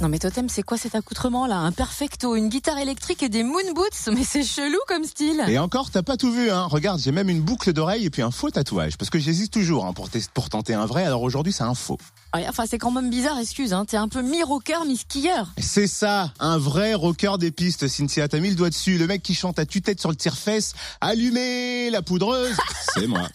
Non 0.00 0.08
mais 0.08 0.18
Totem, 0.18 0.48
c'est 0.48 0.64
quoi 0.64 0.76
cet 0.76 0.96
accoutrement 0.96 1.46
là? 1.46 1.58
Un 1.58 1.70
perfecto, 1.70 2.34
une 2.34 2.48
guitare 2.48 2.78
électrique 2.78 3.22
et 3.22 3.28
des 3.28 3.44
moon 3.44 3.72
boots? 3.74 4.12
Mais 4.12 4.24
c'est 4.24 4.42
chelou 4.42 4.78
comme 4.88 5.04
style 5.04 5.44
Et 5.46 5.58
encore, 5.58 5.90
t'as 5.90 6.02
pas 6.02 6.16
tout 6.16 6.32
vu, 6.32 6.50
hein. 6.50 6.66
Regarde, 6.66 7.00
j'ai 7.00 7.12
même 7.12 7.28
une 7.28 7.40
boucle 7.40 7.72
d'oreille 7.72 8.04
et 8.04 8.10
puis 8.10 8.22
un 8.22 8.32
faux 8.32 8.50
tatouage. 8.50 8.98
Parce 8.98 9.08
que 9.08 9.20
j'hésite 9.20 9.52
toujours 9.52 9.86
hein, 9.86 9.92
pour, 9.92 10.48
tenter 10.48 10.74
un 10.74 10.86
vrai, 10.86 11.04
alors 11.04 11.22
aujourd'hui 11.22 11.52
c'est 11.52 11.62
un 11.62 11.74
faux. 11.74 11.98
Enfin, 12.34 12.64
c'est 12.68 12.78
quand 12.78 12.90
même 12.90 13.08
bizarre, 13.08 13.38
excuse, 13.38 13.72
hein. 13.72 13.84
T'es 13.84 13.96
un 13.96 14.08
peu 14.08 14.20
mi-rocker, 14.20 14.84
mi-skieur. 14.84 15.52
C'est 15.58 15.86
ça, 15.86 16.32
un 16.40 16.58
vrai 16.58 16.94
rocker 16.94 17.38
des 17.38 17.52
pistes, 17.52 17.86
Cynthia, 17.86 18.26
t'as 18.26 18.40
mis 18.40 18.50
le 18.50 18.56
doigt 18.56 18.70
dessus. 18.70 18.98
Le 18.98 19.06
mec 19.06 19.22
qui 19.22 19.34
chante 19.34 19.60
à 19.60 19.66
tue-tête 19.66 20.00
sur 20.00 20.10
le 20.10 20.16
tire-fesse, 20.16 20.74
allumez 21.00 21.90
la 21.90 22.02
poudreuse, 22.02 22.56
c'est 22.94 23.06
moi. 23.06 23.28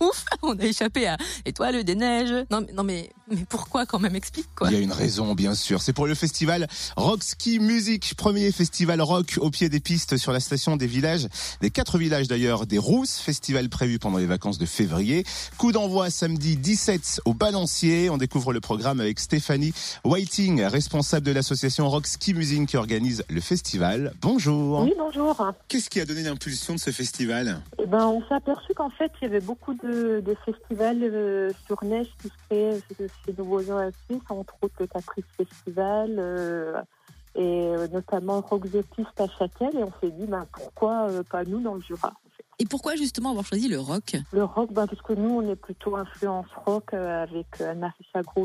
Ouf, 0.00 0.24
on 0.42 0.58
a 0.58 0.64
échappé 0.64 1.06
à 1.06 1.16
étoile 1.44 1.82
des 1.84 1.94
neiges. 1.94 2.46
Non, 2.50 2.60
mais, 2.60 2.72
non 2.72 2.82
mais, 2.84 3.10
mais 3.30 3.44
pourquoi 3.48 3.86
quand 3.86 3.98
même? 3.98 4.14
Explique 4.14 4.48
quoi. 4.54 4.68
Il 4.68 4.74
y 4.74 4.76
a 4.76 4.80
une 4.80 4.92
raison, 4.92 5.34
bien 5.34 5.54
sûr. 5.54 5.82
C'est 5.82 5.92
pour 5.92 6.06
le 6.06 6.14
festival 6.14 6.66
Rock 6.96 7.22
Ski 7.22 7.58
Music, 7.58 8.14
premier 8.16 8.50
festival 8.52 9.00
rock 9.00 9.38
au 9.40 9.50
pied 9.50 9.68
des 9.68 9.80
pistes 9.80 10.16
sur 10.16 10.32
la 10.32 10.40
station 10.40 10.76
des 10.76 10.86
villages, 10.86 11.28
des 11.60 11.70
quatre 11.70 11.98
villages 11.98 12.28
d'ailleurs, 12.28 12.66
des 12.66 12.78
Rousses, 12.78 13.18
festival 13.18 13.68
prévu 13.68 13.98
pendant 13.98 14.18
les 14.18 14.26
vacances 14.26 14.58
de 14.58 14.66
février. 14.66 15.24
Coup 15.56 15.72
d'envoi 15.72 16.10
samedi 16.10 16.56
17 16.56 17.22
au 17.24 17.34
Balancier. 17.34 18.10
On 18.10 18.18
découvre 18.18 18.52
le 18.52 18.60
programme 18.60 19.00
avec 19.00 19.20
Stéphanie 19.20 19.72
Whiting, 20.04 20.62
responsable 20.62 21.26
de 21.26 21.32
l'association 21.32 21.88
Rock 21.88 22.06
Ski 22.06 22.34
Music 22.34 22.48
qui 22.66 22.76
organise 22.76 23.24
le 23.28 23.40
festival. 23.40 24.12
Bonjour. 24.20 24.82
Oui, 24.82 24.92
bonjour. 24.98 25.52
Qu'est-ce 25.68 25.90
qui 25.90 26.00
a 26.00 26.04
donné 26.04 26.22
l'impulsion 26.22 26.74
de 26.74 26.78
ce 26.78 26.90
festival? 26.90 27.60
Eh 27.80 27.86
ben, 27.86 28.06
on 28.06 28.20
s'est 28.22 28.34
aperçu 28.34 28.72
qu'en 28.74 28.90
fait, 28.90 29.12
il 29.20 29.24
y 29.24 29.28
avait 29.28 29.40
beaucoup 29.40 29.74
de, 29.74 29.87
de 29.88 30.34
festivals 30.44 31.02
euh, 31.02 31.50
sur 31.66 31.82
neige 31.84 32.08
qui 32.20 32.28
se 32.28 32.34
créaient 32.48 32.80
chez- 32.98 33.34
nos 33.36 33.44
voisins 33.44 33.88
à 33.88 33.90
Suisse, 34.06 34.22
entre 34.28 34.54
autres 34.62 34.74
le 34.80 34.86
Caprice 34.86 35.24
Festival 35.36 36.16
euh, 36.18 36.80
et 37.34 37.66
euh, 37.68 37.88
notamment 37.88 38.40
Rock 38.40 38.70
the 38.70 38.82
Piste 38.94 39.20
à 39.20 39.28
Châtel. 39.28 39.76
Et 39.76 39.84
on 39.84 39.92
s'est 40.00 40.10
dit, 40.10 40.26
ben, 40.26 40.46
pourquoi 40.52 41.08
pas 41.30 41.44
nous 41.44 41.60
dans 41.60 41.74
le 41.74 41.80
Jura 41.80 42.12
fait. 42.36 42.44
Et 42.60 42.66
pourquoi 42.66 42.96
justement 42.96 43.30
avoir 43.30 43.44
choisi 43.44 43.68
le 43.68 43.78
rock? 43.78 44.16
Le 44.32 44.44
rock, 44.44 44.72
ben, 44.72 44.86
parce 44.86 45.02
que 45.02 45.12
nous, 45.12 45.30
on 45.30 45.42
est 45.48 45.56
plutôt 45.56 45.96
influence 45.96 46.48
rock 46.66 46.92
avec 46.94 47.60
Anne-Marie 47.60 47.94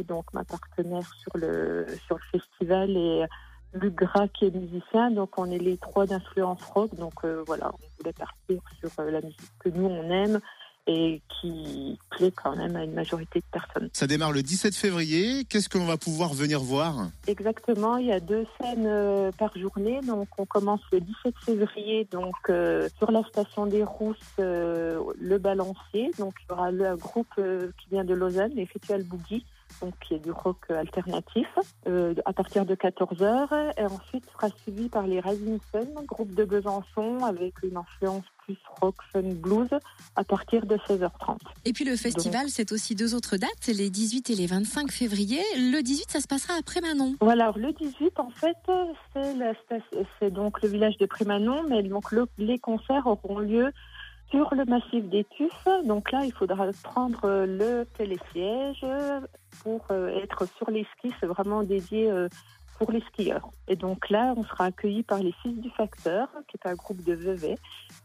donc 0.08 0.26
ma 0.34 0.44
partenaire 0.44 1.10
sur 1.22 1.36
le, 1.38 1.88
sur 2.06 2.18
le 2.18 2.40
festival, 2.40 2.92
et 2.92 3.26
Luc 3.74 3.96
Gras 3.96 4.28
qui 4.28 4.46
est 4.46 4.52
musicien. 4.56 5.10
Donc, 5.10 5.38
on 5.40 5.50
est 5.50 5.58
les 5.58 5.78
trois 5.78 6.06
d'influence 6.06 6.62
rock. 6.76 6.94
Donc, 6.96 7.14
euh, 7.24 7.44
voilà, 7.48 7.72
on 7.74 7.78
voulait 7.98 8.14
partir 8.14 8.62
sur 8.80 8.90
euh, 9.00 9.10
la 9.10 9.22
musique 9.22 9.40
que 9.60 9.70
nous, 9.70 9.86
on 9.86 10.12
aime 10.12 10.40
et 10.88 11.22
qui 11.30 11.98
plaît 12.10 12.32
quand 12.32 12.56
même 12.56 12.76
à 12.76 12.84
une 12.84 12.94
majorité 12.94 13.40
de 13.40 13.46
personnes. 13.52 13.90
Ça 13.94 14.08
démarre 14.08 14.32
le 14.32 14.44
17 14.44 14.76
février. 14.76 15.46
Qu'est-ce 15.46 15.70
qu'on 15.70 15.86
va 15.86 15.98
pouvoir 15.98 16.34
venir 16.34 16.60
voir? 16.60 17.08
Exactement, 17.28 17.98
il 17.98 18.08
y 18.08 18.12
a 18.12 18.20
deux 18.20 18.46
scènes 18.60 18.86
euh, 18.86 19.32
par 19.38 19.58
journée. 19.58 20.02
Donc, 20.02 20.28
on 20.38 20.46
commence 20.46 20.82
le 20.92 21.00
17 21.00 21.34
février 21.46 22.08
donc 22.12 22.36
euh, 22.50 22.90
sur 22.98 23.12
la 23.12 23.24
station 23.24 23.66
des 23.66 23.84
Rousses, 23.84 24.18
euh, 24.40 25.00
le 25.20 25.38
Balancier. 25.38 26.12
Donc, 26.20 26.36
il 26.42 26.52
y 26.52 26.54
aura 26.54 26.72
le 26.72 26.96
groupe 26.96 27.28
euh, 27.38 27.72
qui 27.80 27.90
vient 27.90 28.04
de 28.04 28.14
Lausanne, 28.14 28.52
les 28.56 28.66
Festival 28.66 29.04
Boogie, 29.04 29.46
donc 29.82 29.94
qui 30.00 30.16
est 30.16 30.20
du 30.20 30.32
rock 30.32 30.70
alternatif, 30.70 31.48
euh, 31.88 32.14
à 32.26 32.34
partir 32.34 32.66
de 32.66 32.76
14h. 32.76 33.74
Et 33.78 33.86
ensuite, 33.86 34.26
sera 34.32 34.50
suivi 34.64 34.90
par 34.90 35.08
les 35.08 35.20
Rising 35.20 35.60
Sun, 35.72 35.88
groupe 36.06 36.34
de 36.34 36.46
Besançon 36.46 37.20
avec 37.24 37.54
une 37.64 37.78
influence 37.78 38.26
plus 38.46 38.58
rock, 38.82 38.96
fun, 39.12 39.22
blues, 39.24 39.70
à 40.16 40.24
partir 40.24 40.66
de 40.66 40.76
16h30. 40.78 41.38
Et 41.66 41.74
puis 41.74 41.86
le 41.86 41.96
festival, 41.96 42.50
c'est 42.50 42.72
aussi 42.72 42.96
deux 42.96 43.16
autres 43.16 43.38
dates, 43.38 43.68
les 43.68 43.90
18 43.90 44.30
et 44.30 44.36
les 44.36 44.48
25 44.48 44.92
février. 44.92 45.40
Le 45.56 45.82
18, 45.82 46.12
ça 46.12 46.20
se 46.20 46.28
passera 46.28 46.54
après 46.60 46.82
Manon. 46.82 47.16
Voilà, 47.22 47.46
alors 47.46 47.58
le 47.58 47.72
18, 47.74 48.20
en 48.20 48.30
fait, 48.30 48.56
c'est 50.20 50.32
donc 50.32 50.62
le 50.62 50.70
village 50.70 50.98
de 50.98 51.06
Prémanon, 51.06 51.64
mais 51.70 51.84
donc 51.84 52.12
le- 52.12 52.28
les 52.38 52.60
concerts 52.60 53.08
auront 53.08 53.40
lieu 53.40 53.72
sur 54.30 54.54
le 54.56 54.66
massif 54.66 55.04
des 55.10 55.26
Tuffes. 55.26 55.68
Donc 55.86 56.12
là, 56.12 56.22
il 56.26 56.34
faudra 56.34 56.66
prendre 56.82 57.22
euh, 57.26 57.46
le 57.46 57.86
télésiège 57.98 58.84
pour 59.62 59.82
euh, 59.92 60.22
être 60.24 60.48
sur 60.58 60.70
les 60.72 60.86
skis. 60.98 61.14
C'est 61.20 61.28
vraiment 61.28 61.64
dédié 61.64 62.10
euh, 62.10 62.28
pour 62.84 62.92
les 62.92 63.02
skieurs. 63.14 63.50
Et 63.70 63.78
donc 63.78 64.10
là, 64.10 64.34
on 64.36 64.44
sera 64.44 64.66
accueillis 64.66 65.04
par 65.04 65.20
les 65.20 65.34
Fils 65.42 65.58
du 65.62 65.70
Facteur, 65.70 66.28
qui 66.50 66.58
est 66.58 66.70
un 66.70 66.74
groupe 66.74 67.02
de 67.02 67.14
Vevey, 67.14 67.58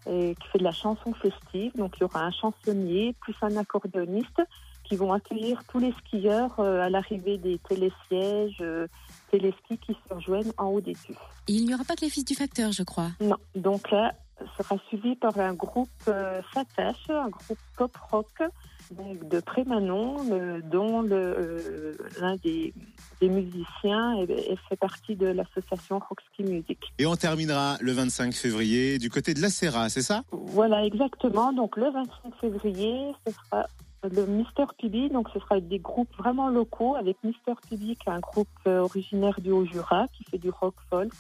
et 0.08 0.36
qui 0.40 0.48
fait 0.48 0.58
de 0.58 0.64
la 0.64 0.72
chanson 0.72 1.12
festive. 1.14 1.72
Donc 1.76 1.96
il 1.96 2.02
y 2.02 2.04
aura 2.04 2.22
un 2.22 2.30
chansonnier 2.30 3.16
plus 3.20 3.34
un 3.42 3.56
accordéoniste 3.56 4.40
qui 4.84 4.94
vont 4.94 5.12
accueillir 5.12 5.64
tous 5.64 5.80
les 5.80 5.92
skieurs 5.98 6.60
euh, 6.60 6.80
à 6.80 6.90
l'arrivée 6.90 7.38
des 7.38 7.58
télésièges, 7.68 8.58
euh, 8.60 8.86
téléskis 9.32 9.78
qui 9.78 9.96
se 10.08 10.14
rejoignent 10.14 10.52
en 10.58 10.66
haut 10.66 10.80
des 10.80 10.94
tuffes. 10.94 11.16
Et 11.48 11.54
il 11.54 11.66
n'y 11.66 11.74
aura 11.74 11.84
pas 11.84 11.96
que 11.96 12.02
les 12.02 12.10
fils 12.10 12.24
du 12.24 12.36
facteur, 12.36 12.70
je 12.70 12.84
crois. 12.84 13.08
Non, 13.20 13.36
donc 13.56 13.90
là, 13.90 14.14
sera 14.56 14.76
suivi 14.86 15.16
par 15.16 15.36
un 15.40 15.54
groupe 15.54 15.88
euh, 16.06 16.40
Fatache, 16.54 17.10
un 17.10 17.28
groupe 17.30 17.58
pop 17.76 17.96
rock 18.10 18.42
donc 18.90 19.28
de 19.28 19.40
Prémanon, 19.40 20.16
euh, 20.30 20.60
dont 20.62 21.04
euh, 21.10 21.94
l'un 22.20 22.36
des, 22.36 22.72
des 23.20 23.28
musiciens 23.28 24.16
est 24.22 24.56
fait 24.68 24.76
partie 24.76 25.16
de 25.16 25.26
l'association 25.26 25.98
Rockski 25.98 26.44
Music. 26.44 26.78
Et 26.98 27.06
on 27.06 27.16
terminera 27.16 27.76
le 27.80 27.92
25 27.92 28.34
février 28.34 28.98
du 28.98 29.10
côté 29.10 29.34
de 29.34 29.40
la 29.40 29.50
Serra, 29.50 29.88
c'est 29.88 30.02
ça? 30.02 30.22
Voilà, 30.30 30.84
exactement. 30.84 31.52
Donc 31.52 31.76
le 31.76 31.90
25 31.90 32.34
février, 32.40 33.12
ce 33.26 33.32
sera 33.32 33.66
le 34.02 34.26
Mister 34.26 34.64
PB. 34.80 35.12
Donc 35.12 35.28
ce 35.32 35.40
sera 35.40 35.60
des 35.60 35.78
groupes 35.78 36.14
vraiment 36.16 36.48
locaux 36.48 36.96
avec 36.96 37.16
Mister 37.24 37.52
PB, 37.68 37.96
qui 37.96 38.08
est 38.08 38.10
un 38.10 38.20
groupe 38.20 38.48
euh, 38.66 38.80
originaire 38.80 39.40
du 39.40 39.50
Haut-Jura, 39.50 40.06
qui 40.08 40.24
fait 40.24 40.38
du 40.38 40.50
rock 40.50 40.74
folk, 40.90 41.12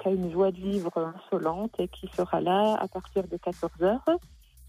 qui 0.00 0.08
a 0.08 0.10
une 0.10 0.30
joie 0.30 0.50
de 0.50 0.58
vivre 0.58 0.92
insolente 0.96 1.72
et 1.78 1.88
qui 1.88 2.08
sera 2.08 2.40
là 2.40 2.76
à 2.80 2.88
partir 2.88 3.24
de 3.26 3.36
14h. 3.36 3.98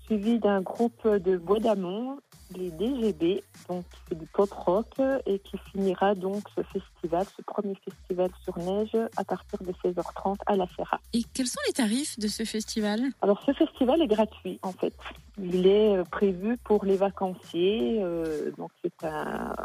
Suivi 0.05 0.39
d'un 0.39 0.61
groupe 0.61 1.07
de 1.07 1.37
Bois 1.37 1.59
d'Amont, 1.59 2.17
les 2.57 2.71
DGB, 2.71 3.43
donc 3.69 3.83
qui 3.89 3.99
fait 4.09 4.15
du 4.15 4.25
pop 4.25 4.51
rock 4.51 4.87
et 5.25 5.39
qui 5.39 5.57
finira 5.71 6.15
donc 6.15 6.43
ce 6.55 6.63
festival, 6.63 7.25
ce 7.37 7.41
premier 7.43 7.75
festival 7.75 8.29
sur 8.43 8.57
neige 8.57 8.97
à 9.17 9.23
partir 9.23 9.59
de 9.59 9.71
16h30 9.71 10.37
à 10.45 10.55
la 10.55 10.65
Serra. 10.75 10.99
Et 11.13 11.23
quels 11.33 11.47
sont 11.47 11.61
les 11.67 11.73
tarifs 11.73 12.17
de 12.19 12.27
ce 12.27 12.43
festival? 12.43 12.99
Alors 13.21 13.41
ce 13.45 13.53
festival 13.53 14.01
est 14.01 14.07
gratuit 14.07 14.59
en 14.63 14.71
fait. 14.71 14.93
Il 15.41 15.65
est 15.65 15.95
euh, 15.97 16.03
prévu 16.03 16.57
pour 16.63 16.83
les 16.85 16.97
vacanciers, 16.97 17.99
euh, 18.01 18.51
donc 18.57 18.69
c'est 18.83 19.05
un, 19.05 19.55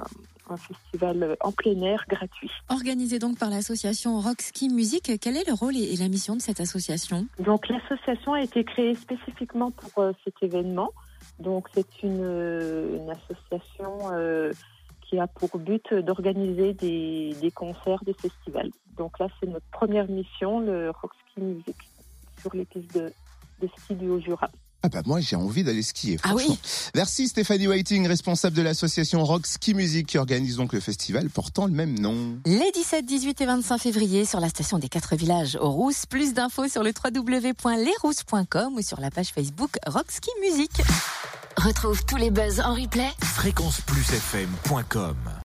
un 0.48 0.56
festival 0.56 1.36
en 1.40 1.52
plein 1.52 1.80
air 1.82 2.04
gratuit. 2.08 2.50
Organisé 2.68 3.18
donc 3.18 3.38
par 3.38 3.50
l'association 3.50 4.20
Rock 4.20 4.40
Ski 4.42 4.68
Music, 4.68 5.18
quel 5.20 5.36
est 5.36 5.46
le 5.46 5.54
rôle 5.54 5.76
et 5.76 5.86
et 5.86 5.96
la 5.96 6.08
mission 6.08 6.36
de 6.36 6.42
cette 6.42 6.60
association? 6.60 7.26
Donc 7.38 7.68
l'association 7.68 8.32
a 8.32 8.42
été 8.42 8.64
créée 8.64 8.94
spécifiquement 8.94 9.70
pour 9.70 10.02
euh, 10.02 10.12
cet 10.24 10.34
événement. 10.42 10.90
Donc 11.38 11.68
c'est 11.74 12.02
une, 12.02 12.24
une 12.94 13.10
association 13.10 13.98
euh, 14.12 14.52
qui 15.02 15.18
a 15.18 15.26
pour 15.26 15.58
but 15.58 15.92
d'organiser 15.94 16.72
des, 16.74 17.34
des 17.40 17.50
concerts, 17.50 18.02
des 18.04 18.14
festivals. 18.14 18.70
Donc 18.96 19.18
là 19.18 19.28
c'est 19.38 19.46
notre 19.46 19.66
première 19.70 20.08
mission, 20.08 20.60
le 20.60 20.90
Rock 20.90 21.12
Ski 21.30 21.40
Music, 21.40 21.76
sur 22.40 22.54
les 22.54 22.64
pistes 22.64 22.94
de, 22.94 23.12
de 23.60 23.68
ski 23.76 23.94
du 23.94 24.08
Haut-Jura. 24.08 24.50
Ah 24.82 24.88
bah 24.88 25.02
moi 25.04 25.20
j'ai 25.20 25.36
envie 25.36 25.64
d'aller 25.64 25.82
skier. 25.82 26.16
Ah 26.22 26.34
oui. 26.34 26.44
franchement. 26.44 26.62
Merci 26.94 27.28
Stéphanie 27.28 27.66
Whiting, 27.66 28.06
responsable 28.06 28.56
de 28.56 28.62
l'association 28.62 29.24
Rock 29.24 29.46
Ski 29.46 29.74
Music 29.74 30.06
qui 30.06 30.16
organise 30.18 30.56
donc 30.56 30.72
le 30.72 30.80
festival 30.80 31.28
portant 31.28 31.66
le 31.66 31.72
même 31.72 31.98
nom. 31.98 32.38
Les 32.46 32.70
17, 32.72 33.04
18 33.04 33.40
et 33.40 33.46
25 33.46 33.78
février 33.78 34.24
sur 34.24 34.38
la 34.38 34.48
station 34.48 34.78
des 34.78 34.88
quatre 34.88 35.16
villages 35.16 35.58
aux 35.60 35.70
Rousses. 35.70 36.06
Plus 36.06 36.34
d'infos 36.34 36.68
sur 36.68 36.82
le 36.84 36.92
www.lesrousses.com 36.92 38.74
ou 38.74 38.82
sur 38.82 39.00
la 39.00 39.10
page 39.10 39.30
Facebook 39.30 39.76
Rock 39.86 40.06
Ski 40.10 40.30
Music. 40.40 40.70
Retrouve 41.56 42.04
tous 42.04 42.16
les 42.16 42.30
buzz 42.30 42.60
en 42.60 42.74
replay. 42.74 43.10
Fréquenceplusfm.com 43.22 45.16